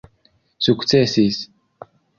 [0.63, 1.37] sukcesis